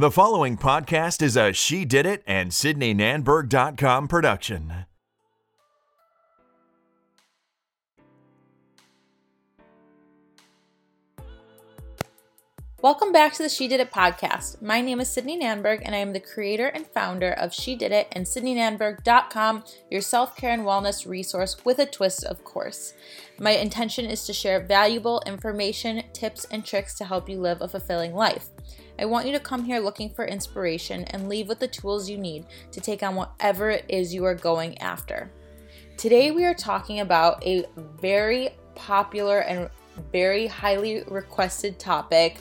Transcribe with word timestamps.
The 0.00 0.12
following 0.12 0.56
podcast 0.56 1.22
is 1.22 1.36
a 1.36 1.52
She 1.52 1.84
Did 1.84 2.06
It 2.06 2.22
and 2.24 2.52
SydneyNanberg.com 2.52 4.06
production. 4.06 4.87
Welcome 12.88 13.12
back 13.12 13.34
to 13.34 13.42
the 13.42 13.50
She 13.50 13.68
Did 13.68 13.80
It 13.80 13.92
podcast. 13.92 14.62
My 14.62 14.80
name 14.80 14.98
is 14.98 15.10
Sydney 15.10 15.38
Nanberg, 15.38 15.82
and 15.84 15.94
I 15.94 15.98
am 15.98 16.14
the 16.14 16.20
creator 16.20 16.68
and 16.68 16.86
founder 16.86 17.32
of 17.32 17.52
She 17.52 17.76
Did 17.76 17.92
It 17.92 18.08
and 18.12 18.24
SydneyNanberg.com, 18.24 19.64
your 19.90 20.00
self 20.00 20.34
care 20.34 20.52
and 20.52 20.62
wellness 20.62 21.06
resource 21.06 21.62
with 21.66 21.80
a 21.80 21.84
twist, 21.84 22.24
of 22.24 22.42
course. 22.44 22.94
My 23.38 23.50
intention 23.50 24.06
is 24.06 24.24
to 24.24 24.32
share 24.32 24.64
valuable 24.64 25.22
information, 25.26 26.02
tips, 26.14 26.46
and 26.46 26.64
tricks 26.64 26.94
to 26.94 27.04
help 27.04 27.28
you 27.28 27.38
live 27.38 27.60
a 27.60 27.68
fulfilling 27.68 28.14
life. 28.14 28.46
I 28.98 29.04
want 29.04 29.26
you 29.26 29.32
to 29.32 29.40
come 29.40 29.66
here 29.66 29.80
looking 29.80 30.08
for 30.08 30.24
inspiration 30.24 31.04
and 31.10 31.28
leave 31.28 31.46
with 31.46 31.58
the 31.58 31.68
tools 31.68 32.08
you 32.08 32.16
need 32.16 32.46
to 32.72 32.80
take 32.80 33.02
on 33.02 33.16
whatever 33.16 33.68
it 33.68 33.84
is 33.90 34.14
you 34.14 34.24
are 34.24 34.34
going 34.34 34.78
after. 34.78 35.30
Today, 35.98 36.30
we 36.30 36.46
are 36.46 36.54
talking 36.54 37.00
about 37.00 37.44
a 37.46 37.66
very 38.00 38.48
popular 38.74 39.40
and 39.40 39.68
very 40.12 40.46
highly 40.46 41.02
requested 41.08 41.78
topic 41.78 42.38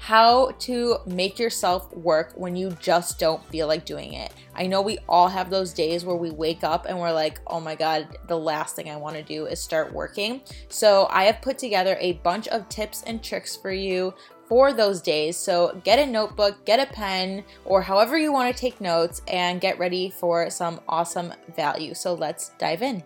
how 0.00 0.50
to 0.52 0.96
make 1.04 1.38
yourself 1.38 1.94
work 1.94 2.32
when 2.34 2.56
you 2.56 2.70
just 2.80 3.18
don't 3.18 3.44
feel 3.50 3.66
like 3.66 3.84
doing 3.84 4.14
it. 4.14 4.32
I 4.54 4.66
know 4.66 4.80
we 4.80 4.96
all 5.06 5.28
have 5.28 5.50
those 5.50 5.74
days 5.74 6.06
where 6.06 6.16
we 6.16 6.30
wake 6.30 6.64
up 6.64 6.86
and 6.86 6.98
we're 6.98 7.12
like, 7.12 7.38
oh 7.46 7.60
my 7.60 7.74
God, 7.74 8.16
the 8.26 8.38
last 8.38 8.74
thing 8.74 8.88
I 8.88 8.96
want 8.96 9.16
to 9.16 9.22
do 9.22 9.44
is 9.44 9.62
start 9.62 9.92
working. 9.92 10.40
So 10.70 11.06
I 11.10 11.24
have 11.24 11.42
put 11.42 11.58
together 11.58 11.98
a 12.00 12.14
bunch 12.14 12.48
of 12.48 12.66
tips 12.70 13.02
and 13.02 13.22
tricks 13.22 13.54
for 13.54 13.72
you 13.72 14.14
for 14.48 14.72
those 14.72 15.02
days. 15.02 15.36
So 15.36 15.78
get 15.84 15.98
a 15.98 16.06
notebook, 16.10 16.64
get 16.64 16.80
a 16.80 16.90
pen, 16.90 17.44
or 17.66 17.82
however 17.82 18.16
you 18.16 18.32
want 18.32 18.54
to 18.54 18.58
take 18.58 18.80
notes 18.80 19.20
and 19.28 19.60
get 19.60 19.78
ready 19.78 20.08
for 20.08 20.48
some 20.48 20.80
awesome 20.88 21.34
value. 21.54 21.92
So 21.92 22.14
let's 22.14 22.52
dive 22.58 22.80
in. 22.80 23.04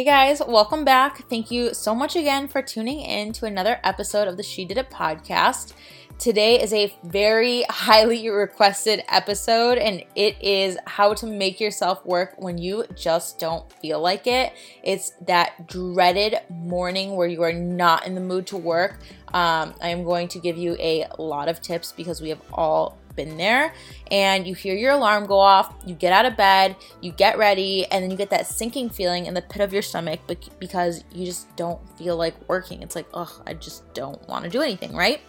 Hey 0.00 0.06
guys, 0.06 0.40
welcome 0.48 0.82
back. 0.82 1.28
Thank 1.28 1.50
you 1.50 1.74
so 1.74 1.94
much 1.94 2.16
again 2.16 2.48
for 2.48 2.62
tuning 2.62 3.00
in 3.00 3.34
to 3.34 3.44
another 3.44 3.78
episode 3.84 4.28
of 4.28 4.38
the 4.38 4.42
She 4.42 4.64
Did 4.64 4.78
It 4.78 4.88
podcast. 4.88 5.74
Today 6.18 6.58
is 6.58 6.72
a 6.72 6.96
very 7.04 7.64
highly 7.68 8.26
requested 8.30 9.04
episode, 9.10 9.76
and 9.76 10.02
it 10.14 10.40
is 10.40 10.78
how 10.86 11.12
to 11.12 11.26
make 11.26 11.60
yourself 11.60 12.02
work 12.06 12.32
when 12.38 12.56
you 12.56 12.86
just 12.96 13.38
don't 13.38 13.70
feel 13.74 14.00
like 14.00 14.26
it. 14.26 14.54
It's 14.82 15.10
that 15.26 15.66
dreaded 15.66 16.36
morning 16.48 17.14
where 17.14 17.28
you 17.28 17.42
are 17.42 17.52
not 17.52 18.06
in 18.06 18.14
the 18.14 18.22
mood 18.22 18.46
to 18.46 18.56
work. 18.56 19.00
Um, 19.34 19.74
I 19.82 19.88
am 19.88 20.04
going 20.04 20.28
to 20.28 20.38
give 20.38 20.56
you 20.56 20.76
a 20.78 21.08
lot 21.18 21.50
of 21.50 21.60
tips 21.60 21.92
because 21.92 22.22
we 22.22 22.30
have 22.30 22.40
all 22.54 22.96
been 23.24 23.36
there 23.36 23.74
and 24.10 24.46
you 24.46 24.54
hear 24.54 24.74
your 24.74 24.92
alarm 24.92 25.26
go 25.26 25.38
off, 25.38 25.74
you 25.84 25.94
get 25.94 26.12
out 26.12 26.24
of 26.24 26.36
bed, 26.36 26.76
you 27.00 27.12
get 27.12 27.36
ready, 27.36 27.84
and 27.86 28.02
then 28.02 28.10
you 28.10 28.16
get 28.16 28.30
that 28.30 28.46
sinking 28.46 28.88
feeling 28.88 29.26
in 29.26 29.34
the 29.34 29.42
pit 29.42 29.60
of 29.60 29.72
your 29.72 29.82
stomach 29.82 30.20
because 30.58 31.04
you 31.12 31.26
just 31.26 31.54
don't 31.56 31.80
feel 31.98 32.16
like 32.16 32.34
working. 32.48 32.82
It's 32.82 32.96
like, 32.96 33.06
oh, 33.12 33.42
I 33.46 33.54
just 33.54 33.92
don't 33.94 34.26
want 34.28 34.44
to 34.44 34.50
do 34.50 34.62
anything, 34.62 34.94
right? 34.94 35.20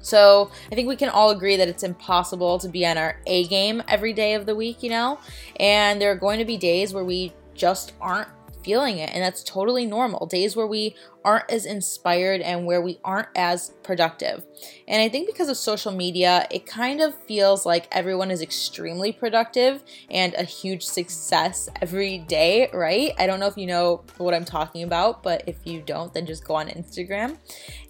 So 0.00 0.50
I 0.70 0.74
think 0.74 0.88
we 0.88 0.96
can 0.96 1.08
all 1.08 1.30
agree 1.30 1.56
that 1.56 1.68
it's 1.68 1.82
impossible 1.82 2.58
to 2.60 2.68
be 2.68 2.86
on 2.86 2.96
our 2.96 3.20
A 3.26 3.46
game 3.48 3.82
every 3.88 4.12
day 4.12 4.34
of 4.34 4.46
the 4.46 4.54
week, 4.54 4.82
you 4.82 4.90
know? 4.90 5.18
And 5.56 6.00
there 6.00 6.12
are 6.12 6.16
going 6.16 6.38
to 6.38 6.44
be 6.44 6.56
days 6.56 6.94
where 6.94 7.04
we 7.04 7.32
just 7.54 7.92
aren't 8.00 8.28
feeling 8.68 8.98
it, 8.98 9.08
and 9.14 9.22
that's 9.22 9.42
totally 9.42 9.86
normal. 9.86 10.26
Days 10.26 10.54
where 10.54 10.66
we 10.66 10.94
aren't 11.24 11.50
as 11.50 11.66
inspired 11.66 12.40
and 12.40 12.66
where 12.66 12.80
we 12.80 12.98
aren't 13.04 13.28
as 13.34 13.74
productive. 13.82 14.44
And 14.86 15.02
I 15.02 15.08
think 15.08 15.26
because 15.26 15.48
of 15.48 15.56
social 15.56 15.92
media, 15.92 16.46
it 16.50 16.66
kind 16.66 17.00
of 17.00 17.14
feels 17.24 17.66
like 17.66 17.88
everyone 17.92 18.30
is 18.30 18.40
extremely 18.40 19.12
productive 19.12 19.82
and 20.10 20.34
a 20.34 20.44
huge 20.44 20.84
success 20.84 21.68
every 21.82 22.18
day, 22.18 22.70
right? 22.72 23.12
I 23.18 23.26
don't 23.26 23.40
know 23.40 23.46
if 23.46 23.56
you 23.56 23.66
know 23.66 24.04
what 24.16 24.34
I'm 24.34 24.44
talking 24.44 24.82
about, 24.82 25.22
but 25.22 25.42
if 25.46 25.56
you 25.64 25.80
don't, 25.80 26.12
then 26.14 26.26
just 26.26 26.44
go 26.44 26.54
on 26.54 26.68
Instagram. 26.68 27.36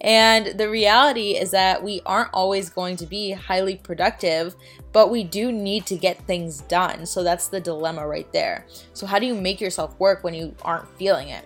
And 0.01 0.57
the 0.59 0.69
reality 0.69 1.31
is 1.37 1.51
that 1.51 1.83
we 1.83 2.01
aren't 2.05 2.33
always 2.33 2.69
going 2.69 2.95
to 2.97 3.05
be 3.05 3.31
highly 3.31 3.75
productive, 3.75 4.55
but 4.91 5.11
we 5.11 5.23
do 5.23 5.51
need 5.51 5.85
to 5.85 5.97
get 5.97 6.17
things 6.25 6.61
done. 6.61 7.05
So 7.05 7.23
that's 7.23 7.47
the 7.47 7.59
dilemma 7.59 8.07
right 8.07 8.31
there. 8.33 8.65
So, 8.93 9.05
how 9.05 9.19
do 9.19 9.25
you 9.25 9.35
make 9.35 9.61
yourself 9.61 9.97
work 9.99 10.23
when 10.23 10.33
you 10.33 10.55
aren't 10.69 10.87
feeling 10.97 11.29
it? 11.29 11.45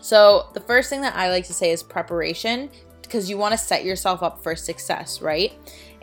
So, 0.00 0.48
the 0.54 0.60
first 0.60 0.88
thing 0.88 1.02
that 1.02 1.14
I 1.14 1.28
like 1.28 1.46
to 1.46 1.52
say 1.52 1.70
is 1.70 1.82
preparation 1.82 2.70
because 3.02 3.28
you 3.28 3.36
want 3.36 3.52
to 3.52 3.58
set 3.58 3.84
yourself 3.84 4.22
up 4.22 4.42
for 4.42 4.56
success, 4.56 5.20
right? 5.20 5.52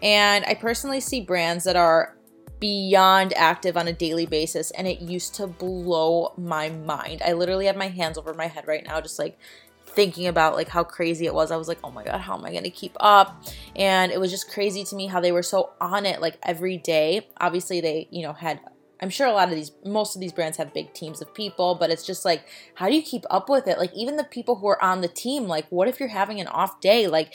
And 0.03 0.45
I 0.45 0.53
personally 0.53 0.99
see 0.99 1.21
brands 1.21 1.63
that 1.63 1.75
are 1.75 2.15
beyond 2.59 3.33
active 3.33 3.77
on 3.77 3.87
a 3.87 3.93
daily 3.93 4.25
basis 4.25 4.71
and 4.71 4.87
it 4.87 4.99
used 4.99 5.35
to 5.35 5.47
blow 5.47 6.33
my 6.37 6.69
mind. 6.69 7.21
I 7.25 7.33
literally 7.33 7.65
have 7.67 7.77
my 7.77 7.87
hands 7.87 8.17
over 8.17 8.33
my 8.33 8.47
head 8.47 8.67
right 8.67 8.83
now 8.85 8.99
just 8.99 9.19
like 9.19 9.37
thinking 9.85 10.27
about 10.27 10.55
like 10.55 10.67
how 10.67 10.83
crazy 10.83 11.25
it 11.25 11.33
was. 11.33 11.49
I 11.49 11.57
was 11.57 11.67
like, 11.67 11.79
"Oh 11.83 11.91
my 11.91 12.03
god, 12.03 12.19
how 12.19 12.37
am 12.37 12.45
I 12.45 12.51
going 12.51 12.63
to 12.63 12.69
keep 12.69 12.95
up?" 12.99 13.43
And 13.75 14.11
it 14.11 14.19
was 14.19 14.31
just 14.31 14.51
crazy 14.51 14.83
to 14.83 14.95
me 14.95 15.07
how 15.07 15.19
they 15.19 15.31
were 15.31 15.43
so 15.43 15.71
on 15.81 16.05
it 16.05 16.21
like 16.21 16.37
every 16.43 16.77
day. 16.77 17.27
Obviously, 17.39 17.81
they, 17.81 18.07
you 18.11 18.21
know, 18.21 18.33
had 18.33 18.59
I'm 19.01 19.09
sure 19.09 19.27
a 19.27 19.33
lot 19.33 19.49
of 19.49 19.55
these, 19.55 19.71
most 19.85 20.15
of 20.15 20.21
these 20.21 20.33
brands 20.33 20.57
have 20.57 20.73
big 20.73 20.93
teams 20.93 21.21
of 21.21 21.33
people, 21.33 21.75
but 21.75 21.89
it's 21.89 22.05
just 22.05 22.25
like, 22.25 22.43
how 22.75 22.87
do 22.87 22.95
you 22.95 23.01
keep 23.01 23.25
up 23.29 23.49
with 23.49 23.67
it? 23.67 23.77
Like, 23.77 23.93
even 23.93 24.17
the 24.17 24.23
people 24.23 24.55
who 24.55 24.67
are 24.67 24.83
on 24.83 25.01
the 25.01 25.07
team, 25.07 25.47
like, 25.47 25.67
what 25.69 25.87
if 25.87 25.99
you're 25.99 26.09
having 26.09 26.39
an 26.39 26.47
off 26.47 26.81
day? 26.81 27.07
Like, 27.07 27.33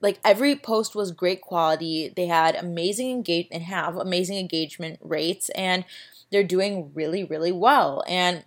like 0.00 0.18
every 0.24 0.54
post 0.54 0.94
was 0.94 1.12
great 1.12 1.40
quality. 1.40 2.12
They 2.14 2.26
had 2.26 2.56
amazing 2.56 3.10
engage 3.10 3.48
and 3.50 3.62
have 3.62 3.96
amazing 3.96 4.38
engagement 4.38 4.98
rates, 5.00 5.48
and 5.50 5.84
they're 6.30 6.44
doing 6.44 6.90
really, 6.94 7.24
really 7.24 7.52
well. 7.52 8.02
And 8.06 8.44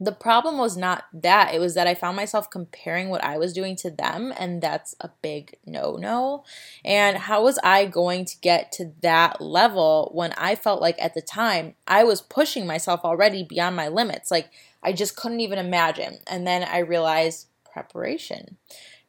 the 0.00 0.12
problem 0.12 0.58
was 0.58 0.76
not 0.76 1.04
that 1.12 1.52
it 1.54 1.58
was 1.58 1.74
that 1.74 1.86
i 1.86 1.94
found 1.94 2.16
myself 2.16 2.50
comparing 2.50 3.08
what 3.08 3.22
i 3.24 3.36
was 3.36 3.52
doing 3.52 3.74
to 3.74 3.90
them 3.90 4.32
and 4.38 4.62
that's 4.62 4.94
a 5.00 5.10
big 5.22 5.56
no 5.66 5.96
no 5.96 6.44
and 6.84 7.16
how 7.16 7.42
was 7.42 7.58
i 7.62 7.84
going 7.84 8.24
to 8.24 8.36
get 8.40 8.70
to 8.72 8.92
that 9.02 9.40
level 9.40 10.10
when 10.14 10.32
i 10.32 10.54
felt 10.54 10.80
like 10.80 11.00
at 11.00 11.14
the 11.14 11.22
time 11.22 11.74
i 11.86 12.04
was 12.04 12.20
pushing 12.20 12.66
myself 12.66 13.00
already 13.04 13.42
beyond 13.42 13.74
my 13.76 13.88
limits? 13.88 14.30
Like 14.30 14.50
i 14.82 14.92
just 14.92 15.16
couldn't 15.16 15.40
even 15.40 15.58
imagine. 15.58 16.18
And 16.26 16.46
then 16.46 16.62
i 16.62 16.78
realized 16.78 17.48
preparation 17.72 18.56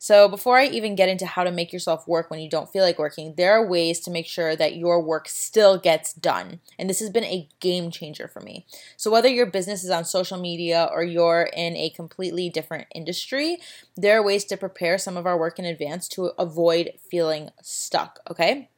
so, 0.01 0.29
before 0.29 0.57
I 0.57 0.67
even 0.67 0.95
get 0.95 1.09
into 1.09 1.25
how 1.25 1.43
to 1.43 1.51
make 1.51 1.73
yourself 1.73 2.07
work 2.07 2.31
when 2.31 2.39
you 2.39 2.49
don't 2.49 2.71
feel 2.71 2.85
like 2.85 2.97
working, 2.97 3.33
there 3.35 3.51
are 3.51 3.67
ways 3.67 3.99
to 4.01 4.09
make 4.09 4.27
sure 4.27 4.55
that 4.55 4.77
your 4.77 5.01
work 5.01 5.27
still 5.27 5.77
gets 5.77 6.13
done. 6.13 6.61
And 6.79 6.89
this 6.89 7.01
has 7.01 7.09
been 7.09 7.25
a 7.25 7.49
game 7.59 7.91
changer 7.91 8.29
for 8.29 8.39
me. 8.39 8.65
So, 8.95 9.11
whether 9.11 9.27
your 9.27 9.45
business 9.45 9.83
is 9.83 9.89
on 9.89 10.05
social 10.05 10.39
media 10.39 10.87
or 10.89 11.03
you're 11.03 11.49
in 11.53 11.75
a 11.75 11.89
completely 11.89 12.49
different 12.49 12.87
industry, 12.95 13.57
there 13.97 14.17
are 14.17 14.23
ways 14.23 14.45
to 14.45 14.55
prepare 14.55 14.97
some 14.97 15.17
of 15.17 15.25
our 15.25 15.37
work 15.37 15.59
in 15.59 15.65
advance 15.65 16.07
to 16.09 16.27
avoid 16.39 16.93
feeling 17.11 17.49
stuck, 17.61 18.19
okay? 18.31 18.69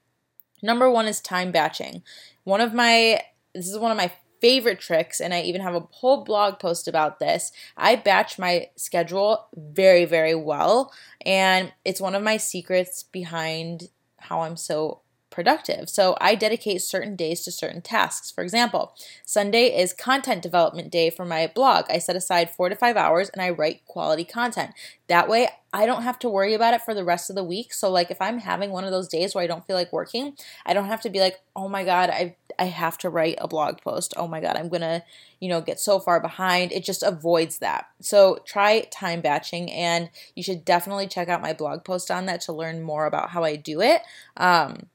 Number 0.63 0.89
one 0.89 1.05
is 1.05 1.21
time 1.21 1.51
batching. 1.51 2.01
One 2.45 2.61
of 2.61 2.73
my 2.73 3.21
this 3.53 3.69
is 3.69 3.77
one 3.77 3.91
of 3.91 3.97
my 3.97 4.11
favorite 4.41 4.79
tricks, 4.79 5.21
and 5.21 5.33
I 5.33 5.41
even 5.41 5.61
have 5.61 5.75
a 5.75 5.87
whole 5.91 6.23
blog 6.23 6.59
post 6.59 6.87
about 6.87 7.19
this. 7.19 7.51
I 7.77 7.95
batch 7.95 8.39
my 8.39 8.69
schedule 8.75 9.47
very, 9.55 10.05
very 10.05 10.35
well, 10.35 10.91
and 11.25 11.71
it's 11.85 12.01
one 12.01 12.15
of 12.15 12.23
my 12.23 12.37
secrets 12.37 13.03
behind 13.03 13.89
how 14.17 14.41
I'm 14.41 14.57
so 14.57 15.01
productive. 15.31 15.89
So 15.89 16.15
I 16.21 16.35
dedicate 16.35 16.81
certain 16.81 17.15
days 17.15 17.41
to 17.41 17.51
certain 17.51 17.81
tasks. 17.81 18.29
For 18.29 18.43
example, 18.43 18.93
Sunday 19.25 19.67
is 19.75 19.93
content 19.93 20.41
development 20.41 20.91
day 20.91 21.09
for 21.09 21.25
my 21.25 21.47
blog. 21.47 21.85
I 21.89 21.97
set 21.97 22.15
aside 22.15 22.51
four 22.51 22.69
to 22.69 22.75
five 22.75 22.97
hours 22.97 23.29
and 23.29 23.41
I 23.41 23.49
write 23.49 23.85
quality 23.85 24.25
content. 24.25 24.71
That 25.07 25.27
way, 25.27 25.49
I 25.73 25.85
don't 25.85 26.03
have 26.03 26.19
to 26.19 26.29
worry 26.29 26.53
about 26.53 26.73
it 26.73 26.81
for 26.81 26.93
the 26.93 27.05
rest 27.05 27.29
of 27.29 27.35
the 27.35 27.43
week. 27.43 27.73
So, 27.73 27.89
like, 27.89 28.11
if 28.11 28.21
I'm 28.21 28.39
having 28.39 28.71
one 28.71 28.83
of 28.83 28.91
those 28.91 29.07
days 29.07 29.33
where 29.33 29.43
I 29.43 29.47
don't 29.47 29.65
feel 29.65 29.75
like 29.75 29.93
working, 29.93 30.35
I 30.65 30.73
don't 30.73 30.87
have 30.87 31.01
to 31.01 31.09
be 31.09 31.19
like, 31.19 31.39
oh 31.55 31.69
my 31.69 31.85
God, 31.85 32.09
I, 32.09 32.35
I 32.59 32.65
have 32.65 32.97
to 32.99 33.09
write 33.09 33.35
a 33.37 33.47
blog 33.47 33.81
post. 33.81 34.13
Oh 34.17 34.27
my 34.27 34.41
God, 34.41 34.57
I'm 34.57 34.67
going 34.67 34.81
to, 34.81 35.03
you 35.39 35.47
know, 35.47 35.61
get 35.61 35.79
so 35.79 35.99
far 35.99 36.19
behind. 36.19 36.73
It 36.73 36.83
just 36.83 37.03
avoids 37.03 37.59
that. 37.59 37.85
So, 38.01 38.39
try 38.45 38.81
time 38.91 39.21
batching, 39.21 39.71
and 39.71 40.09
you 40.35 40.43
should 40.43 40.65
definitely 40.65 41.07
check 41.07 41.29
out 41.29 41.41
my 41.41 41.53
blog 41.53 41.85
post 41.85 42.11
on 42.11 42.25
that 42.25 42.41
to 42.41 42.53
learn 42.53 42.81
more 42.81 43.05
about 43.05 43.29
how 43.29 43.45
I 43.45 43.55
do 43.55 43.79
it. 43.79 44.01
Um, 44.35 44.87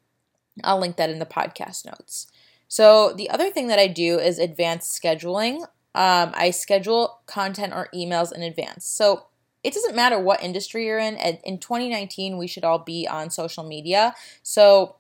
I'll 0.65 0.79
link 0.79 0.97
that 0.97 1.11
in 1.11 1.19
the 1.19 1.27
podcast 1.27 1.85
notes. 1.85 2.27
So, 2.69 3.13
the 3.13 3.31
other 3.31 3.51
thing 3.51 3.69
that 3.69 3.79
I 3.79 3.87
do 3.87 4.19
is 4.19 4.39
advanced 4.39 5.01
scheduling. 5.01 5.63
Um, 5.95 6.33
I 6.35 6.51
schedule 6.51 7.21
content 7.27 7.73
or 7.73 7.89
emails 7.95 8.33
in 8.35 8.43
advance. 8.43 8.87
So, 8.87 9.27
it 9.63 9.73
doesn't 9.73 9.97
matter 9.97 10.19
what 10.19 10.43
industry 10.43 10.87
you're 10.87 10.99
in. 10.99 11.17
In 11.17 11.59
2019, 11.59 12.39
we 12.39 12.47
should 12.47 12.65
all 12.65 12.79
be 12.79 13.07
on 13.09 13.31
social 13.31 13.65
media. 13.65 14.15
So, 14.43 14.97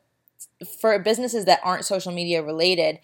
for 0.81 0.99
businesses 0.99 1.45
that 1.45 1.61
aren't 1.63 1.85
social 1.85 2.13
media 2.13 2.43
related, 2.43 2.99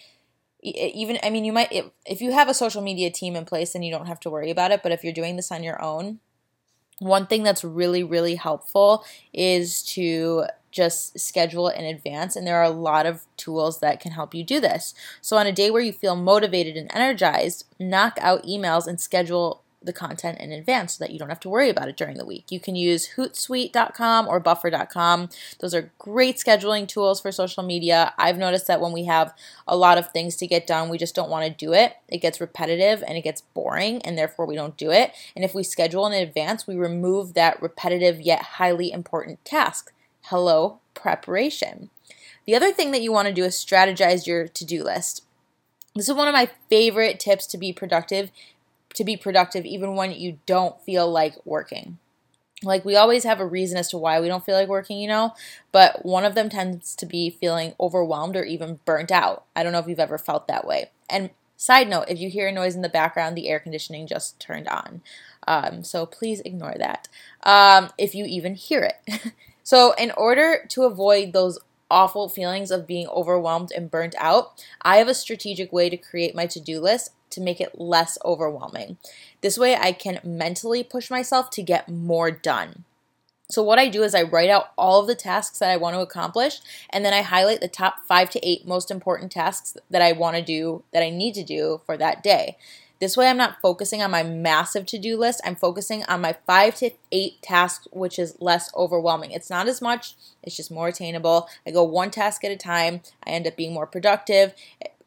even 0.63 1.19
I 1.23 1.31
mean, 1.31 1.45
you 1.45 1.53
might 1.53 1.73
if 2.07 2.21
you 2.21 2.33
have 2.33 2.49
a 2.49 2.55
social 2.55 2.83
media 2.83 3.11
team 3.11 3.35
in 3.35 3.45
place, 3.45 3.73
then 3.73 3.83
you 3.83 3.93
don't 3.93 4.07
have 4.07 4.21
to 4.21 4.31
worry 4.31 4.51
about 4.51 4.71
it. 4.71 4.83
But 4.83 4.93
if 4.93 5.03
you're 5.03 5.13
doing 5.13 5.37
this 5.37 5.51
on 5.51 5.63
your 5.63 5.83
own, 5.83 6.21
one 7.01 7.27
thing 7.27 7.43
that's 7.43 7.65
really 7.65 8.05
really 8.05 8.37
helpful 8.37 9.05
is 9.33 9.83
to 9.95 10.45
just 10.73 11.21
schedule 11.21 11.69
in 11.69 11.85
advance 11.85 12.35
and 12.35 12.47
there 12.47 12.57
are 12.57 12.65
a 12.65 12.71
lot 12.71 13.07
of 13.07 13.27
tools 13.37 13.81
that 13.81 14.01
can 14.01 14.13
help 14.13 14.35
you 14.35 14.43
do 14.43 14.59
this. 14.59 14.95
So 15.21 15.37
on 15.37 15.47
a 15.47 15.53
day 15.53 15.71
where 15.71 15.83
you 15.83 15.93
feel 15.93 16.17
motivated 16.17 16.77
and 16.77 16.91
energized, 16.93 17.67
knock 17.79 18.19
out 18.21 18.45
emails 18.45 18.87
and 18.87 19.01
schedule 19.01 19.63
the 19.85 19.93
content 19.93 20.39
in 20.39 20.53
advance 20.53 20.95
so 20.95 21.05
that 21.05 21.13
you 21.13 21.19
don't 21.19 21.29
have 21.29 21.41
to 21.41 21.49
worry 21.49 21.69
about 21.69 21.89
it 21.89 21.97
during 21.97 22.17
the 22.17 22.25
week. 22.25 22.51
You 22.51 22.61
can 22.61 22.77
use 22.77 23.11
Hootsuite.com 23.17 24.29
or 24.29 24.41
Buffer.com. 24.41 25.29
Those 25.61 25.75
are 25.75 25.93
great 25.99 26.37
scheduling 26.37 26.87
tools 26.87 27.21
for 27.21 27.33
social 27.33 27.63
media. 27.63 28.15
I've 28.19 28.39
noticed 28.39 28.67
that 28.67 28.81
when 28.81 28.93
we 28.93 29.05
have 29.05 29.35
a 29.67 29.77
lot 29.77 29.99
of 29.99 30.11
things 30.11 30.37
to 30.37 30.47
get 30.47 30.67
done, 30.67 30.89
we 30.89 30.99
just 30.99 31.15
don't 31.15 31.31
want 31.31 31.47
to 31.47 31.67
do 31.67 31.73
it. 31.73 31.97
It 32.09 32.19
gets 32.19 32.41
repetitive 32.41 33.03
and 33.07 33.17
it 33.17 33.25
gets 33.25 33.41
boring, 33.41 34.03
and 34.03 34.17
therefore 34.17 34.47
we 34.47 34.55
don't 34.55 34.77
do 34.77 34.91
it. 34.91 35.13
And 35.35 35.45
if 35.45 35.55
we 35.55 35.63
schedule 35.63 36.07
in 36.07 36.13
advance, 36.13 36.67
we 36.67 36.77
remove 36.77 37.35
that 37.35 37.61
repetitive 37.61 38.21
yet 38.21 38.43
highly 38.43 38.93
important 38.93 39.45
task. 39.45 39.93
Hello, 40.27 40.79
preparation. 40.95 41.91
The 42.47 42.55
other 42.55 42.73
thing 42.73 42.93
that 42.93 43.03
you 43.03 43.13
want 43.13 43.27
to 43.27 43.35
do 43.35 43.45
is 43.45 43.57
strategize 43.57 44.27
your 44.27 44.47
to 44.47 44.65
do 44.65 44.85
list. 44.85 45.25
This 45.95 46.09
is 46.09 46.15
one 46.15 46.29
of 46.29 46.33
my 46.33 46.49
favorite 46.71 47.19
tips 47.19 47.47
to 47.49 47.59
be 47.59 47.73
productive 47.73 48.31
to 48.95 49.05
be 49.05 49.17
productive 49.17 49.65
even 49.65 49.97
when 49.97 50.13
you 50.13 50.39
don't 50.45 50.81
feel 50.83 51.11
like 51.11 51.35
working. 51.47 51.99
Like 52.63 52.85
we 52.85 52.95
always 52.95 53.25
have 53.25 53.41
a 53.41 53.47
reason 53.47 53.79
as 53.79 53.89
to 53.89 53.99
why 53.99 54.21
we 54.21 54.29
don't 54.29 54.45
feel 54.45 54.55
like 54.55 54.69
working, 54.69 55.01
you 55.01 55.09
know, 55.09 55.35
but 55.73 56.05
one 56.05 56.25
of 56.25 56.35
them 56.35 56.49
tends 56.49 56.95
to 56.97 57.07
be 57.07 57.31
feeling 57.31 57.75
overwhelmed 57.81 58.37
or 58.37 58.45
even 58.45 58.81
burnt 58.85 59.11
out. 59.11 59.45
I 59.57 59.63
don't 59.63 59.73
know 59.73 59.79
if 59.81 59.89
you've 59.89 59.99
ever 59.99 60.19
felt 60.19 60.47
that 60.47 60.67
way. 60.67 60.91
And 61.11 61.31
side 61.57 61.89
note, 61.89 62.05
if 62.09 62.21
you 62.21 62.29
hear 62.31 62.47
a 62.47 62.53
noise 62.53 62.77
in 62.77 62.83
the 62.83 62.89
background, 62.89 63.37
the 63.37 63.49
air 63.49 63.59
conditioning 63.59 64.07
just 64.07 64.39
turned 64.39 64.69
on. 64.69 65.03
Um, 65.49 65.83
so 65.83 66.07
please 66.07 66.41
ignore 66.41 66.77
that 66.79 67.09
um, 67.43 67.91
if 67.99 68.15
you 68.15 68.25
even 68.27 68.55
hear 68.55 68.83
it. 68.83 69.33
so, 69.63 69.93
in 69.93 70.11
order 70.17 70.65
to 70.71 70.83
avoid 70.83 71.33
those 71.33 71.59
awful 71.91 72.29
feelings 72.29 72.71
of 72.71 72.87
being 72.87 73.07
overwhelmed 73.09 73.71
and 73.71 73.91
burnt 73.91 74.15
out, 74.19 74.65
I 74.81 74.97
have 74.97 75.09
a 75.09 75.15
strategic 75.15 75.73
way 75.73 75.91
to 75.91 75.97
create 75.97 76.35
my 76.35 76.47
to 76.47 76.61
do 76.61 76.81
list 76.81 77.11
to 77.31 77.41
make 77.41 77.61
it 77.61 77.81
less 77.81 78.19
overwhelming. 78.25 78.99
This 79.41 79.59
way, 79.59 79.77
I 79.77 79.93
can 79.93 80.21
mentally 80.25 80.83
push 80.83 81.11
myself 81.11 81.51
to 81.51 81.63
get 81.63 81.89
more 81.89 82.31
done. 82.31 82.85
So, 83.51 83.63
what 83.63 83.79
I 83.79 83.89
do 83.89 84.03
is 84.03 84.15
I 84.15 84.23
write 84.23 84.49
out 84.49 84.71
all 84.79 85.01
of 85.01 85.07
the 85.07 85.15
tasks 85.15 85.59
that 85.59 85.71
I 85.71 85.77
want 85.77 85.95
to 85.95 86.01
accomplish, 86.01 86.61
and 86.91 87.05
then 87.05 87.13
I 87.13 87.21
highlight 87.23 87.61
the 87.61 87.69
top 87.69 87.97
five 88.09 88.31
to 88.31 88.47
eight 88.47 88.67
most 88.67 88.91
important 88.91 89.31
tasks 89.31 89.77
that 89.91 90.03
I 90.03 90.13
want 90.13 90.37
to 90.37 90.43
do, 90.43 90.85
that 90.93 91.03
I 91.03 91.11
need 91.11 91.35
to 91.35 91.45
do 91.45 91.83
for 91.85 91.97
that 91.99 92.23
day. 92.23 92.57
This 93.03 93.17
way, 93.17 93.29
I'm 93.29 93.37
not 93.37 93.61
focusing 93.61 94.01
on 94.01 94.13
my 94.13 94.23
massive 94.23 94.87
to 94.87 94.97
do 94.97 95.17
list. 95.17 95.41
I'm 95.45 95.57
focusing 95.57 96.05
on 96.05 96.21
my 96.21 96.37
five 96.47 96.77
to 96.77 96.93
eight 97.11 97.43
tasks, 97.43 97.89
which 97.91 98.17
is 98.17 98.37
less 98.39 98.73
overwhelming. 98.77 99.33
It's 99.33 99.51
not 99.51 99.67
as 99.67 99.83
much, 99.83 100.15
it's 100.41 100.57
just 100.57 100.71
more 100.71 100.87
attainable. 100.87 101.49
I 101.67 101.73
go 101.73 101.83
one 101.83 102.13
task 102.13 102.45
at 102.45 102.53
a 102.53 102.57
time. 102.57 103.01
I 103.27 103.31
end 103.31 103.49
up 103.49 103.57
being 103.57 103.75
more 103.75 103.89
productive. 103.89 104.55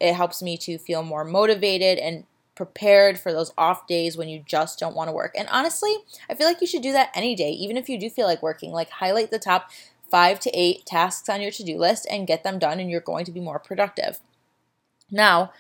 It 0.01 0.13
helps 0.13 0.43
me 0.43 0.57
to 0.57 0.77
feel 0.77 1.03
more 1.03 1.23
motivated 1.23 1.97
and 1.97 2.25
prepared 2.53 3.17
for 3.17 3.31
those 3.31 3.53
off 3.57 3.87
days 3.87 4.17
when 4.17 4.27
you 4.27 4.43
just 4.45 4.77
don't 4.77 4.93
want 4.93 5.07
to 5.07 5.15
work. 5.15 5.33
And 5.33 5.47
honestly, 5.49 5.95
I 6.29 6.35
feel 6.35 6.47
like 6.47 6.59
you 6.59 6.67
should 6.67 6.83
do 6.83 6.91
that 6.91 7.11
any 7.15 7.33
day, 7.33 7.51
even 7.51 7.77
if 7.77 7.87
you 7.87 7.97
do 7.97 8.09
feel 8.09 8.27
like 8.27 8.43
working. 8.43 8.73
Like, 8.73 8.89
highlight 8.89 9.31
the 9.31 9.39
top 9.39 9.71
five 10.11 10.41
to 10.41 10.51
eight 10.53 10.85
tasks 10.85 11.29
on 11.29 11.39
your 11.39 11.51
to 11.51 11.63
do 11.63 11.77
list 11.77 12.05
and 12.11 12.27
get 12.27 12.43
them 12.43 12.59
done, 12.59 12.81
and 12.81 12.91
you're 12.91 12.99
going 12.99 13.23
to 13.23 13.31
be 13.31 13.39
more 13.39 13.57
productive. 13.57 14.19
Now, 15.09 15.53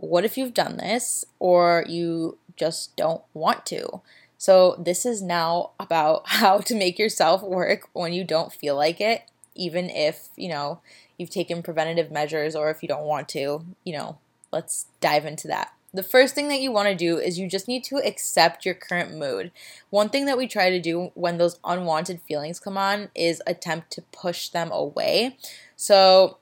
what 0.00 0.24
if 0.24 0.38
you've 0.38 0.54
done 0.54 0.76
this 0.76 1.24
or 1.40 1.84
you 1.88 2.38
just 2.56 2.96
don't 2.96 3.22
want 3.34 3.66
to? 3.66 4.00
So, 4.36 4.76
this 4.78 5.04
is 5.04 5.20
now 5.20 5.70
about 5.80 6.22
how 6.26 6.58
to 6.58 6.74
make 6.74 6.98
yourself 6.98 7.42
work 7.42 7.88
when 7.92 8.12
you 8.12 8.24
don't 8.24 8.52
feel 8.52 8.76
like 8.76 9.00
it, 9.00 9.22
even 9.54 9.90
if, 9.90 10.28
you 10.36 10.48
know, 10.48 10.80
you've 11.18 11.30
taken 11.30 11.62
preventative 11.62 12.12
measures 12.12 12.54
or 12.54 12.70
if 12.70 12.82
you 12.82 12.88
don't 12.88 13.04
want 13.04 13.28
to, 13.30 13.64
you 13.84 13.92
know, 13.92 14.18
let's 14.52 14.86
dive 15.00 15.26
into 15.26 15.48
that. 15.48 15.72
The 15.92 16.02
first 16.02 16.34
thing 16.34 16.48
that 16.48 16.60
you 16.60 16.70
want 16.70 16.88
to 16.88 16.94
do 16.94 17.18
is 17.18 17.38
you 17.38 17.48
just 17.48 17.66
need 17.66 17.82
to 17.84 17.96
accept 17.96 18.64
your 18.64 18.74
current 18.74 19.16
mood. 19.16 19.50
One 19.90 20.10
thing 20.10 20.26
that 20.26 20.38
we 20.38 20.46
try 20.46 20.70
to 20.70 20.80
do 20.80 21.10
when 21.14 21.38
those 21.38 21.58
unwanted 21.64 22.20
feelings 22.20 22.60
come 22.60 22.76
on 22.76 23.08
is 23.14 23.42
attempt 23.46 23.90
to 23.92 24.02
push 24.12 24.50
them 24.50 24.70
away. 24.70 25.38
So, 25.76 26.38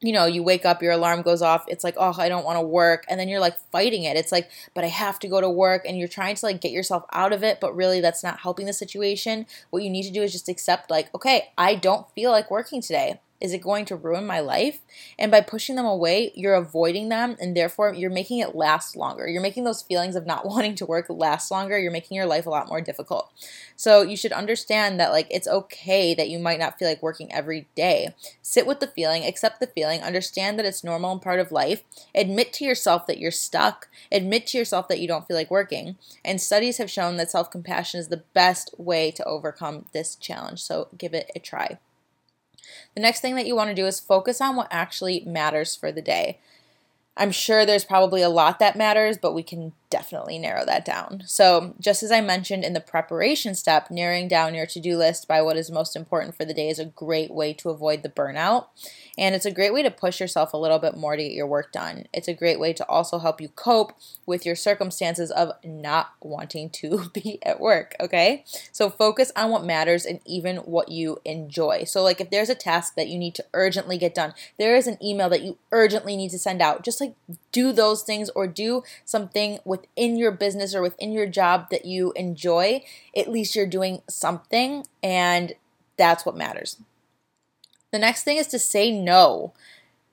you 0.00 0.12
know, 0.12 0.26
you 0.26 0.42
wake 0.42 0.66
up, 0.66 0.82
your 0.82 0.92
alarm 0.92 1.22
goes 1.22 1.40
off, 1.40 1.64
it's 1.68 1.82
like, 1.82 1.94
oh, 1.96 2.14
I 2.18 2.28
don't 2.28 2.44
want 2.44 2.56
to 2.56 2.66
work. 2.66 3.04
And 3.08 3.18
then 3.18 3.28
you're 3.28 3.40
like 3.40 3.56
fighting 3.72 4.04
it. 4.04 4.16
It's 4.16 4.30
like, 4.32 4.50
but 4.74 4.84
I 4.84 4.88
have 4.88 5.18
to 5.20 5.28
go 5.28 5.40
to 5.40 5.48
work. 5.48 5.84
And 5.86 5.98
you're 5.98 6.08
trying 6.08 6.36
to 6.36 6.46
like 6.46 6.60
get 6.60 6.72
yourself 6.72 7.04
out 7.12 7.32
of 7.32 7.42
it, 7.42 7.60
but 7.60 7.74
really 7.74 8.00
that's 8.00 8.22
not 8.22 8.40
helping 8.40 8.66
the 8.66 8.72
situation. 8.72 9.46
What 9.70 9.82
you 9.82 9.90
need 9.90 10.04
to 10.04 10.12
do 10.12 10.22
is 10.22 10.32
just 10.32 10.48
accept, 10.48 10.90
like, 10.90 11.14
okay, 11.14 11.48
I 11.56 11.76
don't 11.76 12.10
feel 12.12 12.30
like 12.30 12.50
working 12.50 12.82
today. 12.82 13.20
Is 13.40 13.52
it 13.52 13.62
going 13.62 13.84
to 13.86 13.96
ruin 13.96 14.26
my 14.26 14.40
life? 14.40 14.80
And 15.18 15.30
by 15.30 15.42
pushing 15.42 15.76
them 15.76 15.84
away, 15.84 16.32
you're 16.34 16.54
avoiding 16.54 17.10
them 17.10 17.36
and 17.40 17.56
therefore 17.56 17.92
you're 17.92 18.10
making 18.10 18.38
it 18.38 18.54
last 18.54 18.96
longer. 18.96 19.28
You're 19.28 19.42
making 19.42 19.64
those 19.64 19.82
feelings 19.82 20.16
of 20.16 20.26
not 20.26 20.46
wanting 20.46 20.74
to 20.76 20.86
work 20.86 21.06
last 21.08 21.50
longer. 21.50 21.78
You're 21.78 21.92
making 21.92 22.16
your 22.16 22.26
life 22.26 22.46
a 22.46 22.50
lot 22.50 22.68
more 22.68 22.80
difficult. 22.80 23.30
So 23.76 24.02
you 24.02 24.16
should 24.16 24.32
understand 24.32 24.98
that 24.98 25.12
like 25.12 25.26
it's 25.30 25.48
okay 25.48 26.14
that 26.14 26.30
you 26.30 26.38
might 26.38 26.58
not 26.58 26.78
feel 26.78 26.88
like 26.88 27.02
working 27.02 27.32
every 27.32 27.68
day. 27.74 28.14
Sit 28.40 28.66
with 28.66 28.80
the 28.80 28.86
feeling, 28.86 29.24
accept 29.24 29.60
the 29.60 29.66
feeling, 29.66 30.02
understand 30.02 30.58
that 30.58 30.66
it's 30.66 30.84
normal 30.84 31.12
and 31.12 31.22
part 31.22 31.40
of 31.40 31.52
life. 31.52 31.82
Admit 32.14 32.52
to 32.54 32.64
yourself 32.64 33.06
that 33.06 33.18
you're 33.18 33.30
stuck. 33.30 33.88
Admit 34.10 34.46
to 34.48 34.58
yourself 34.58 34.88
that 34.88 35.00
you 35.00 35.08
don't 35.08 35.26
feel 35.28 35.36
like 35.36 35.50
working. 35.50 35.96
And 36.24 36.40
studies 36.40 36.78
have 36.78 36.90
shown 36.90 37.16
that 37.18 37.30
self-compassion 37.30 38.00
is 38.00 38.08
the 38.08 38.24
best 38.32 38.74
way 38.78 39.10
to 39.10 39.24
overcome 39.24 39.86
this 39.92 40.14
challenge. 40.14 40.62
So 40.62 40.88
give 40.96 41.12
it 41.12 41.30
a 41.36 41.38
try. 41.38 41.78
The 42.94 43.00
next 43.00 43.20
thing 43.20 43.34
that 43.36 43.46
you 43.46 43.54
want 43.54 43.68
to 43.68 43.74
do 43.74 43.86
is 43.86 44.00
focus 44.00 44.40
on 44.40 44.56
what 44.56 44.68
actually 44.70 45.20
matters 45.26 45.74
for 45.74 45.92
the 45.92 46.02
day. 46.02 46.38
I'm 47.16 47.30
sure 47.30 47.64
there's 47.64 47.84
probably 47.84 48.22
a 48.22 48.28
lot 48.28 48.58
that 48.58 48.76
matters, 48.76 49.16
but 49.16 49.34
we 49.34 49.42
can 49.42 49.72
definitely 49.90 50.38
narrow 50.38 50.64
that 50.64 50.84
down. 50.84 51.22
So, 51.26 51.74
just 51.80 52.02
as 52.02 52.10
I 52.10 52.20
mentioned 52.20 52.64
in 52.64 52.72
the 52.72 52.80
preparation 52.80 53.54
step, 53.54 53.90
narrowing 53.90 54.28
down 54.28 54.54
your 54.54 54.66
to 54.66 54.80
do 54.80 54.96
list 54.96 55.28
by 55.28 55.42
what 55.42 55.56
is 55.56 55.70
most 55.70 55.96
important 55.96 56.36
for 56.36 56.44
the 56.44 56.54
day 56.54 56.68
is 56.68 56.78
a 56.78 56.84
great 56.84 57.30
way 57.30 57.52
to 57.54 57.70
avoid 57.70 58.02
the 58.02 58.08
burnout. 58.08 58.66
And 59.18 59.34
it's 59.34 59.46
a 59.46 59.50
great 59.50 59.72
way 59.72 59.82
to 59.82 59.90
push 59.90 60.20
yourself 60.20 60.52
a 60.52 60.58
little 60.58 60.78
bit 60.78 60.96
more 60.96 61.16
to 61.16 61.22
get 61.22 61.32
your 61.32 61.46
work 61.46 61.72
done. 61.72 62.06
It's 62.12 62.28
a 62.28 62.34
great 62.34 62.60
way 62.60 62.72
to 62.74 62.86
also 62.88 63.18
help 63.18 63.40
you 63.40 63.48
cope 63.48 63.92
with 64.26 64.44
your 64.44 64.56
circumstances 64.56 65.30
of 65.30 65.52
not 65.64 66.12
wanting 66.20 66.70
to 66.70 67.08
be 67.14 67.38
at 67.42 67.60
work, 67.60 67.94
okay? 68.00 68.44
So, 68.72 68.90
focus 68.90 69.32
on 69.36 69.50
what 69.50 69.64
matters 69.64 70.04
and 70.04 70.20
even 70.24 70.58
what 70.58 70.90
you 70.90 71.18
enjoy. 71.24 71.84
So, 71.84 72.02
like 72.02 72.20
if 72.20 72.30
there's 72.30 72.50
a 72.50 72.54
task 72.54 72.94
that 72.96 73.08
you 73.08 73.18
need 73.18 73.34
to 73.36 73.44
urgently 73.54 73.98
get 73.98 74.14
done, 74.14 74.34
there 74.58 74.76
is 74.76 74.86
an 74.86 74.98
email 75.02 75.28
that 75.28 75.42
you 75.42 75.58
urgently 75.72 76.16
need 76.16 76.30
to 76.30 76.38
send 76.38 76.60
out, 76.60 76.82
just 76.82 77.00
like 77.00 77.14
do 77.56 77.72
those 77.72 78.02
things 78.02 78.28
or 78.34 78.46
do 78.46 78.82
something 79.06 79.58
within 79.64 80.18
your 80.18 80.30
business 80.30 80.74
or 80.74 80.82
within 80.82 81.10
your 81.10 81.26
job 81.26 81.70
that 81.70 81.86
you 81.86 82.12
enjoy, 82.14 82.84
at 83.16 83.30
least 83.30 83.56
you're 83.56 83.66
doing 83.66 84.02
something, 84.10 84.84
and 85.02 85.54
that's 85.96 86.26
what 86.26 86.36
matters. 86.36 86.76
The 87.92 87.98
next 87.98 88.24
thing 88.24 88.36
is 88.36 88.46
to 88.48 88.58
say 88.58 88.90
no. 88.90 89.54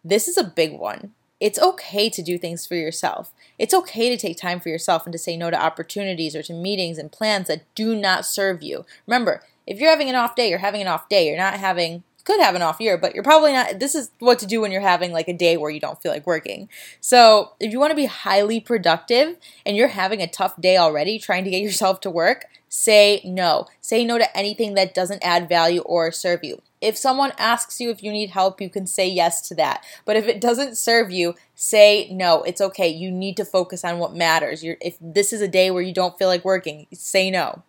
This 0.06 0.30
is 0.30 0.38
a 0.38 0.44
big 0.46 0.72
one. 0.80 1.12
It's 1.42 1.60
okay 1.60 2.10
to 2.12 2.22
do 2.22 2.38
things 2.38 2.66
for 2.66 2.76
yourself. 2.76 3.34
It's 3.60 3.74
okay 3.74 4.08
to 4.08 4.16
take 4.16 4.38
time 4.38 4.62
for 4.62 4.70
yourself 4.70 5.06
and 5.06 5.12
to 5.12 5.20
say 5.20 5.36
no 5.36 5.52
to 5.52 5.62
opportunities 5.62 6.38
or 6.38 6.44
to 6.44 6.54
meetings 6.54 6.98
and 6.98 7.12
plans 7.12 7.50
that 7.50 7.66
do 7.76 7.94
not 7.94 8.26
serve 8.26 8.64
you. 8.64 8.86
Remember, 9.06 9.44
if 9.68 9.82
you're 9.82 9.90
having 9.90 10.08
an 10.08 10.16
off 10.16 10.38
day, 10.38 10.50
you're 10.50 10.60
having 10.60 10.80
an 10.80 10.88
off 10.88 11.10
day. 11.10 11.28
You're 11.28 11.36
not 11.36 11.60
having 11.60 12.04
could 12.24 12.40
have 12.40 12.56
an 12.56 12.62
off 12.62 12.80
year, 12.80 12.98
but 12.98 13.14
you're 13.14 13.24
probably 13.24 13.52
not. 13.52 13.80
This 13.80 13.96
is 13.96 14.12
what 14.20 14.40
to 14.40 14.46
do 14.46 14.62
when 14.62 14.72
you're 14.72 14.82
having 14.82 15.12
like 15.12 15.28
a 15.28 15.34
day 15.34 15.58
where 15.58 15.72
you 15.72 15.80
don't 15.80 16.02
feel 16.02 16.12
like 16.12 16.26
working. 16.26 16.70
So, 17.02 17.54
if 17.60 17.72
you 17.72 17.80
want 17.80 17.92
to 17.92 17.96
be 17.96 18.06
highly 18.06 18.60
productive 18.60 19.38
and 19.66 19.76
you're 19.76 19.90
having 19.90 20.22
a 20.22 20.28
tough 20.28 20.60
day 20.60 20.78
already 20.78 21.20
trying 21.20 21.44
to 21.44 21.50
get 21.50 21.62
yourself 21.64 22.00
to 22.02 22.10
work, 22.10 22.46
say 22.70 23.22
no. 23.24 23.68
Say 23.82 24.06
no 24.06 24.18
to 24.18 24.38
anything 24.38 24.74
that 24.76 24.94
doesn't 24.94 25.24
add 25.24 25.50
value 25.50 25.82
or 25.82 26.12
serve 26.12 26.44
you. 26.44 26.62
If 26.82 26.98
someone 26.98 27.32
asks 27.38 27.80
you 27.80 27.90
if 27.92 28.04
you 28.04 28.12
need 28.12 28.32
help, 28.32 28.60
you 28.60 28.70
can 28.70 28.88
say 28.88 29.08
yes 29.08 29.48
to 29.48 29.56
that. 29.56 29.86
But 30.04 30.18
if 30.18 30.28
it 30.28 30.42
doesn't 30.42 30.78
serve 30.78 31.12
you, 31.12 31.36
say 31.56 32.10
no. 32.12 32.44
It's 32.44 32.60
okay. 32.60 32.90
You 32.90 33.10
need 33.10 33.38
to 33.38 33.46
focus 33.46 33.86
on 33.86 34.00
what 34.00 34.14
matters. 34.16 34.64
You're, 34.64 34.78
if 34.82 34.98
this 35.00 35.32
is 35.32 35.40
a 35.40 35.48
day 35.48 35.72
where 35.72 35.82
you 35.82 35.94
don't 35.94 36.18
feel 36.18 36.28
like 36.28 36.44
working, 36.44 36.88
say 36.92 37.32
no. 37.32 37.64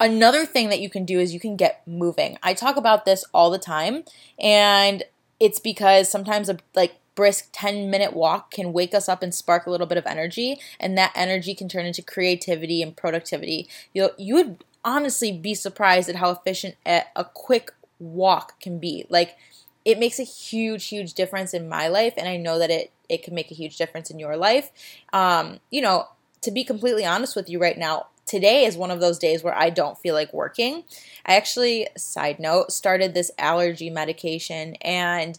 Another 0.00 0.46
thing 0.46 0.68
that 0.68 0.80
you 0.80 0.88
can 0.88 1.04
do 1.04 1.18
is 1.18 1.34
you 1.34 1.40
can 1.40 1.56
get 1.56 1.82
moving. 1.86 2.38
I 2.42 2.54
talk 2.54 2.76
about 2.76 3.04
this 3.04 3.24
all 3.34 3.50
the 3.50 3.58
time, 3.58 4.04
and 4.38 5.02
it's 5.40 5.58
because 5.58 6.08
sometimes 6.08 6.48
a 6.48 6.58
like 6.74 6.96
brisk 7.14 7.48
10 7.52 7.90
minute 7.90 8.12
walk 8.12 8.52
can 8.52 8.72
wake 8.72 8.94
us 8.94 9.08
up 9.08 9.24
and 9.24 9.34
spark 9.34 9.66
a 9.66 9.70
little 9.70 9.88
bit 9.88 9.98
of 9.98 10.06
energy, 10.06 10.60
and 10.78 10.96
that 10.96 11.12
energy 11.16 11.54
can 11.54 11.68
turn 11.68 11.84
into 11.84 12.02
creativity 12.02 12.80
and 12.80 12.96
productivity. 12.96 13.68
You 13.92 14.10
you 14.16 14.34
would 14.34 14.64
honestly 14.84 15.32
be 15.32 15.54
surprised 15.54 16.08
at 16.08 16.16
how 16.16 16.30
efficient 16.30 16.76
a, 16.86 17.02
a 17.16 17.24
quick 17.24 17.72
walk 17.98 18.60
can 18.60 18.78
be. 18.78 19.04
Like 19.08 19.36
it 19.84 19.98
makes 19.98 20.20
a 20.20 20.24
huge, 20.24 20.86
huge 20.86 21.14
difference 21.14 21.52
in 21.52 21.68
my 21.68 21.88
life, 21.88 22.14
and 22.16 22.28
I 22.28 22.36
know 22.36 22.60
that 22.60 22.70
it 22.70 22.92
it 23.08 23.24
can 23.24 23.34
make 23.34 23.50
a 23.50 23.54
huge 23.54 23.76
difference 23.76 24.10
in 24.10 24.20
your 24.20 24.36
life. 24.36 24.70
Um, 25.12 25.58
you 25.70 25.80
know, 25.80 26.06
to 26.42 26.52
be 26.52 26.62
completely 26.62 27.04
honest 27.04 27.34
with 27.34 27.48
you 27.48 27.58
right 27.58 27.78
now, 27.78 28.06
today 28.28 28.64
is 28.64 28.76
one 28.76 28.90
of 28.90 29.00
those 29.00 29.18
days 29.18 29.42
where 29.42 29.56
I 29.56 29.70
don't 29.70 29.98
feel 29.98 30.14
like 30.14 30.32
working. 30.32 30.84
I 31.26 31.36
actually, 31.36 31.88
side 31.96 32.38
note, 32.38 32.72
started 32.72 33.14
this 33.14 33.30
allergy 33.38 33.90
medication 33.90 34.74
and 34.82 35.38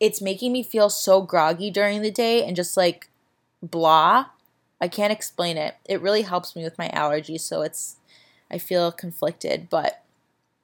it's 0.00 0.22
making 0.22 0.52
me 0.52 0.62
feel 0.62 0.90
so 0.90 1.20
groggy 1.22 1.70
during 1.70 2.02
the 2.02 2.10
day 2.10 2.44
and 2.44 2.56
just 2.56 2.76
like 2.76 3.08
blah. 3.62 4.26
I 4.80 4.88
can't 4.88 5.12
explain 5.12 5.56
it. 5.56 5.74
It 5.88 6.00
really 6.00 6.22
helps 6.22 6.54
me 6.54 6.62
with 6.62 6.78
my 6.78 6.88
allergies, 6.90 7.40
so 7.40 7.62
it's 7.62 7.96
I 8.50 8.58
feel 8.58 8.92
conflicted, 8.92 9.68
but 9.68 10.02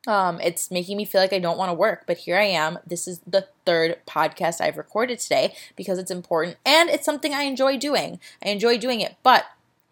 um, 0.07 0.41
it's 0.41 0.71
making 0.71 0.97
me 0.97 1.05
feel 1.05 1.21
like 1.21 1.33
I 1.33 1.39
don't 1.39 1.59
want 1.59 1.71
to 1.71 1.75
work, 1.75 2.05
but 2.07 2.19
here 2.19 2.37
I 2.39 2.45
am. 2.45 2.79
This 2.87 3.09
is 3.09 3.21
the 3.27 3.49
third 3.65 3.97
podcast 4.07 4.61
I've 4.61 4.77
recorded 4.77 5.19
today 5.19 5.55
because 5.77 5.99
it's 5.99 6.11
important 6.11 6.57
and 6.65 6.91
it's 6.91 7.05
something 7.05 7.33
I 7.33 7.43
enjoy 7.43 7.79
doing. 7.79 8.21
I 8.45 8.51
enjoy 8.51 8.79
doing 8.79 9.01
it, 9.01 9.17
but 9.23 9.47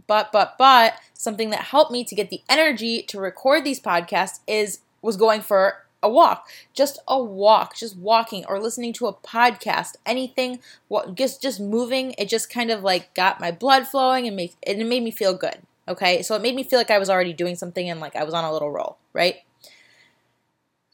but, 0.06 0.32
but, 0.32 0.56
but 0.58 0.94
something 1.14 1.50
that 1.50 1.60
helped 1.60 1.92
me 1.92 2.04
to 2.04 2.14
get 2.14 2.30
the 2.30 2.42
energy 2.48 3.02
to 3.02 3.20
record 3.20 3.64
these 3.64 3.80
podcasts 3.80 4.40
is 4.46 4.80
was 5.02 5.16
going 5.16 5.40
for 5.40 5.84
a 6.02 6.08
walk, 6.08 6.48
just 6.74 6.98
a 7.06 7.22
walk, 7.22 7.76
just 7.76 7.96
walking 7.96 8.44
or 8.46 8.60
listening 8.60 8.92
to 8.94 9.06
a 9.06 9.14
podcast, 9.14 9.94
anything, 10.04 10.58
what 10.88 11.14
just 11.14 11.40
just 11.40 11.60
moving. 11.60 12.14
It 12.18 12.28
just 12.28 12.50
kind 12.50 12.70
of 12.70 12.82
like 12.82 13.14
got 13.14 13.40
my 13.40 13.52
blood 13.52 13.86
flowing 13.86 14.26
and 14.26 14.36
make 14.36 14.56
and 14.66 14.80
it 14.80 14.86
made 14.86 15.02
me 15.02 15.10
feel 15.10 15.34
good. 15.34 15.62
Okay, 15.88 16.22
so 16.22 16.34
it 16.34 16.42
made 16.42 16.54
me 16.54 16.64
feel 16.64 16.78
like 16.78 16.90
I 16.90 16.98
was 16.98 17.10
already 17.10 17.32
doing 17.32 17.54
something 17.54 17.88
and 17.88 18.00
like 18.00 18.16
I 18.16 18.24
was 18.24 18.34
on 18.34 18.44
a 18.44 18.52
little 18.52 18.70
roll, 18.70 18.98
right? 19.12 19.36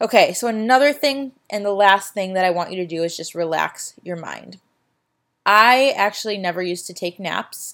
Okay, 0.01 0.33
so 0.33 0.47
another 0.47 0.93
thing 0.93 1.33
and 1.49 1.65
the 1.65 1.73
last 1.73 2.13
thing 2.13 2.33
that 2.33 2.45
I 2.45 2.51
want 2.51 2.71
you 2.71 2.77
to 2.77 2.87
do 2.87 3.03
is 3.03 3.17
just 3.17 3.35
relax 3.35 3.95
your 4.03 4.15
mind. 4.15 4.57
I 5.45 5.93
actually 5.95 6.37
never 6.37 6.61
used 6.61 6.87
to 6.87 6.93
take 6.93 7.19
naps 7.19 7.73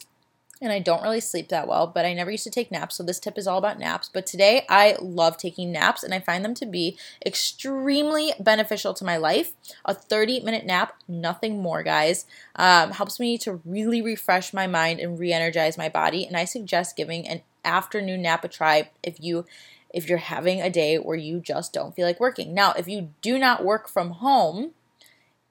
and 0.65 0.73
I 0.73 0.79
don't 0.79 1.03
really 1.03 1.19
sleep 1.19 1.49
that 1.49 1.67
well, 1.67 1.87
but 1.87 2.05
I 2.05 2.13
never 2.13 2.31
used 2.31 2.43
to 2.43 2.49
take 2.49 2.71
naps, 2.71 2.97
so 2.97 3.03
this 3.03 3.19
tip 3.19 3.37
is 3.37 3.47
all 3.47 3.57
about 3.57 3.79
naps. 3.79 4.09
But 4.11 4.25
today 4.25 4.65
I 4.67 4.97
love 4.99 5.37
taking 5.37 5.71
naps 5.71 6.03
and 6.03 6.13
I 6.13 6.19
find 6.19 6.43
them 6.43 6.55
to 6.55 6.65
be 6.65 6.97
extremely 7.25 8.33
beneficial 8.39 8.93
to 8.95 9.05
my 9.05 9.17
life. 9.17 9.53
A 9.85 9.93
30 9.93 10.41
minute 10.41 10.65
nap, 10.65 10.95
nothing 11.07 11.61
more, 11.61 11.83
guys, 11.83 12.25
um, 12.55 12.91
helps 12.91 13.19
me 13.19 13.37
to 13.39 13.61
really 13.63 14.01
refresh 14.01 14.53
my 14.53 14.67
mind 14.67 14.99
and 14.99 15.19
re 15.19 15.31
energize 15.31 15.77
my 15.77 15.87
body. 15.87 16.25
And 16.25 16.35
I 16.35 16.45
suggest 16.45 16.97
giving 16.97 17.27
an 17.27 17.41
afternoon 17.63 18.21
nap 18.21 18.43
a 18.43 18.47
try 18.47 18.89
if 19.03 19.19
you 19.19 19.45
if 19.93 20.09
you're 20.09 20.17
having 20.17 20.61
a 20.61 20.69
day 20.69 20.97
where 20.97 21.15
you 21.15 21.39
just 21.39 21.71
don't 21.71 21.95
feel 21.95 22.05
like 22.05 22.19
working. 22.19 22.53
Now, 22.53 22.73
if 22.73 22.85
you 22.85 23.11
do 23.21 23.39
not 23.39 23.63
work 23.63 23.87
from 23.87 24.11
home 24.11 24.71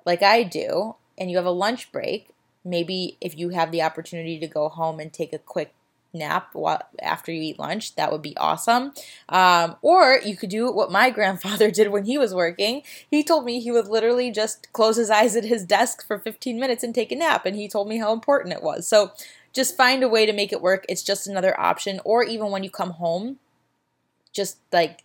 like 0.04 0.22
I 0.22 0.42
do 0.42 0.96
and 1.16 1.30
you 1.30 1.38
have 1.38 1.46
a 1.46 1.50
lunch 1.50 1.90
break, 1.90 2.33
maybe 2.64 3.16
if 3.20 3.36
you 3.38 3.50
have 3.50 3.70
the 3.70 3.82
opportunity 3.82 4.38
to 4.38 4.46
go 4.46 4.68
home 4.68 5.00
and 5.00 5.12
take 5.12 5.32
a 5.32 5.38
quick 5.38 5.74
nap 6.14 6.50
while, 6.52 6.80
after 7.02 7.32
you 7.32 7.42
eat 7.42 7.58
lunch, 7.58 7.96
that 7.96 8.10
would 8.10 8.22
be 8.22 8.36
awesome. 8.36 8.92
Um, 9.28 9.76
or 9.82 10.20
you 10.24 10.36
could 10.36 10.50
do 10.50 10.70
what 10.70 10.90
my 10.90 11.10
grandfather 11.18 11.70
did 11.70 11.90
when 11.90 12.04
he 12.04 12.16
was 12.16 12.34
working. 12.34 12.82
He 13.10 13.22
told 13.22 13.44
me 13.44 13.60
he 13.60 13.70
would 13.70 13.88
literally 13.88 14.30
just 14.30 14.72
close 14.72 14.96
his 14.96 15.10
eyes 15.10 15.36
at 15.36 15.44
his 15.44 15.64
desk 15.64 16.06
for 16.06 16.18
15 16.18 16.58
minutes 16.58 16.82
and 16.82 16.94
take 16.94 17.12
a 17.12 17.16
nap, 17.16 17.44
and 17.44 17.56
he 17.56 17.68
told 17.68 17.88
me 17.88 17.98
how 17.98 18.12
important 18.12 18.54
it 18.54 18.62
was. 18.62 18.86
So 18.86 19.12
just 19.52 19.76
find 19.76 20.02
a 20.02 20.08
way 20.08 20.26
to 20.26 20.32
make 20.32 20.52
it 20.52 20.62
work. 20.62 20.84
It's 20.88 21.02
just 21.02 21.26
another 21.26 21.58
option. 21.58 22.00
Or 22.04 22.24
even 22.24 22.50
when 22.50 22.64
you 22.64 22.70
come 22.70 22.90
home, 22.90 23.38
just 24.32 24.58
like 24.72 25.04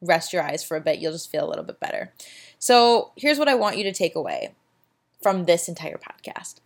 rest 0.00 0.32
your 0.32 0.42
eyes 0.42 0.62
for 0.62 0.76
a 0.76 0.80
bit. 0.80 0.98
You'll 0.98 1.12
just 1.12 1.30
feel 1.30 1.46
a 1.46 1.50
little 1.50 1.64
bit 1.64 1.80
better. 1.80 2.12
So 2.58 3.12
here's 3.16 3.38
what 3.38 3.48
I 3.48 3.54
want 3.54 3.78
you 3.78 3.84
to 3.84 3.92
take 3.92 4.14
away 4.14 4.54
from 5.22 5.44
this 5.44 5.68
entire 5.68 5.98
podcast. 5.98 6.56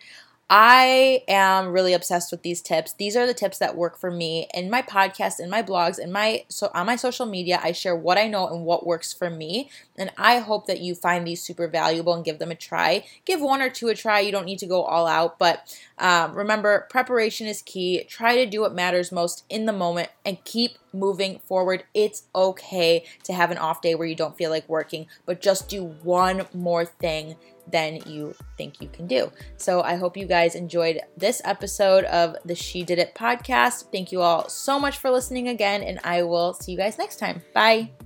I 0.50 1.23
am 1.26 1.73
really 1.73 1.94
obsessed 1.94 2.30
with 2.30 2.42
these 2.42 2.61
tips. 2.61 2.92
These 2.92 3.16
are 3.16 3.26
the 3.26 3.32
tips 3.32 3.56
that 3.58 3.76
work 3.76 3.99
for 3.99 4.11
me 4.11 4.46
in 4.52 4.68
my 4.68 4.82
podcast, 4.82 5.40
in 5.40 5.49
my 5.49 5.62
blogs, 5.62 5.99
in 5.99 6.12
my 6.12 6.44
so 6.49 6.70
on 6.75 6.84
my 6.84 6.96
social 6.96 7.25
media. 7.25 7.58
I 7.62 7.73
share 7.73 7.96
what 7.96 8.18
I 8.18 8.28
know 8.28 8.46
and 8.49 8.64
what 8.64 8.87
works 8.87 9.11
for 9.12 9.30
me, 9.30 9.70
and 9.96 10.12
I 10.18 10.40
hope 10.40 10.66
that 10.66 10.80
you 10.80 10.94
find 10.94 11.26
these 11.26 11.42
super 11.42 11.66
valuable 11.66 12.12
and 12.12 12.25
give 12.25 12.38
them 12.38 12.50
a 12.50 12.54
try. 12.54 13.06
Give 13.25 13.40
one 13.40 13.62
or 13.62 13.70
two 13.70 13.88
a 13.88 13.94
try. 13.94 14.20
You 14.20 14.32
don't 14.32 14.44
need 14.44 14.58
to 14.58 14.66
go 14.66 14.82
all 14.82 15.06
out, 15.06 15.38
but 15.38 15.75
um, 15.99 16.34
remember, 16.34 16.87
preparation 16.90 17.46
is 17.46 17.62
key. 17.62 18.04
Try 18.04 18.37
to 18.37 18.46
do 18.46 18.61
what 18.61 18.75
matters 18.75 19.11
most 19.11 19.44
in 19.49 19.64
the 19.64 19.73
moment 19.73 20.11
and 20.26 20.44
keep 20.44 20.73
moving 20.92 21.38
forward. 21.38 21.84
It's 21.94 22.25
okay 22.34 23.06
to 23.23 23.32
have 23.32 23.50
an 23.50 23.58
off 23.58 23.80
day 23.80 23.94
where 23.94 24.06
you 24.06 24.14
don't 24.14 24.37
feel 24.37 24.50
like 24.50 24.68
working, 24.68 25.06
but 25.25 25.40
just 25.40 25.70
do 25.70 25.84
one 26.02 26.46
more 26.52 26.84
thing 26.84 27.37
than 27.71 28.00
you 28.06 28.35
think 28.56 28.80
you 28.80 28.88
can 28.88 29.06
do. 29.06 29.30
So 29.56 29.83
I 29.83 29.97
hope 29.97 30.16
you 30.16 30.26
guys 30.26 30.54
enjoyed 30.54 31.00
this 31.16 31.40
episode 31.44 32.04
of 32.04 32.37
the 32.44 32.54
She 32.54 32.83
Did 32.85 32.99
It 32.99 33.14
podcast. 33.14 33.90
Thank 33.92 34.12
you 34.12 34.21
all 34.21 34.49
so 34.49 34.78
much 34.78 34.99
for 34.99 35.11
listening 35.11 35.49
again, 35.49 35.83
and 35.83 35.99
I 36.04 36.23
will 36.23 36.54
see 36.54 36.73
you 36.73 36.78
guys 36.78 36.99
next 36.99 37.18
time. 37.18 37.42
Bye. 37.52 38.03